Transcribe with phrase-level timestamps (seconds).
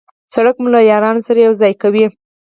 [0.33, 2.05] سړک مو له یارانو سره یو ځای کوي.